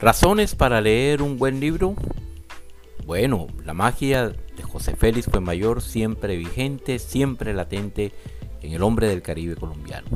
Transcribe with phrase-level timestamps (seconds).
[0.00, 1.94] ¿Razones para leer un buen libro?
[3.06, 8.12] Bueno, la magia de José Félix fue mayor, siempre vigente, siempre latente
[8.60, 10.06] en el hombre del Caribe colombiano.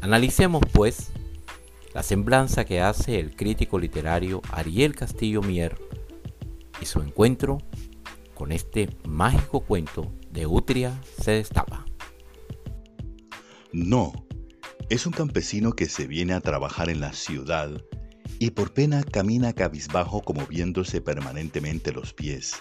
[0.00, 1.12] Analicemos, pues,
[1.94, 5.78] la semblanza que hace el crítico literario Ariel Castillo Mier
[6.80, 7.58] y su encuentro
[8.34, 11.84] con este mágico cuento de Utria se destapa.
[13.72, 14.12] No,
[14.88, 17.70] es un campesino que se viene a trabajar en la ciudad
[18.38, 22.54] y por pena camina cabizbajo como viéndose permanentemente los pies,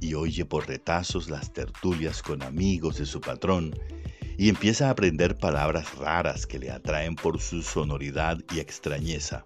[0.00, 3.74] y oye por retazos las tertulias con amigos de su patrón,
[4.36, 9.44] y empieza a aprender palabras raras que le atraen por su sonoridad y extrañeza.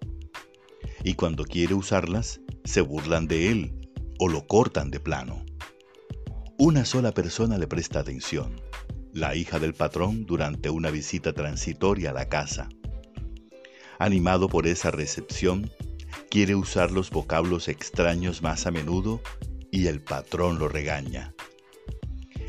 [1.03, 5.45] Y cuando quiere usarlas, se burlan de él o lo cortan de plano.
[6.59, 8.61] Una sola persona le presta atención,
[9.13, 12.69] la hija del patrón durante una visita transitoria a la casa.
[14.03, 15.71] Animado por esa recepción,
[16.29, 19.21] quiere usar los vocablos extraños más a menudo
[19.71, 21.33] y el patrón lo regaña.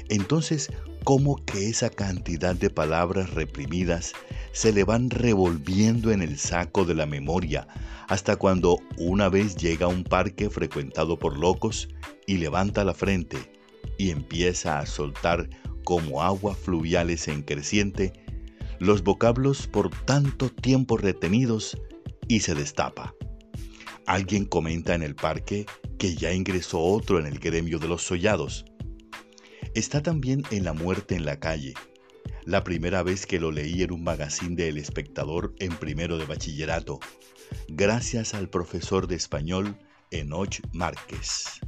[0.10, 0.72] Entonces,
[1.04, 4.14] ¿cómo que esa cantidad de palabras reprimidas
[4.52, 7.68] se le van revolviendo en el saco de la memoria
[8.08, 11.88] hasta cuando una vez llega a un parque frecuentado por locos
[12.26, 13.38] y levanta la frente
[14.00, 15.52] y empieza a soltar
[15.84, 18.23] como agua fluviales en creciente
[18.80, 21.78] los vocablos por tanto tiempo retenidos
[22.28, 23.14] y se destapa.
[24.06, 25.66] Alguien comenta en el parque
[25.98, 28.66] que ya ingresó otro en el gremio de los sollados.
[29.76, 31.74] Está también en La muerte en la calle.
[32.46, 36.26] La primera vez que lo leí en un magazine de El Espectador en primero de
[36.26, 37.00] bachillerato,
[37.70, 39.78] gracias al profesor de español
[40.12, 41.62] Enoch Márquez.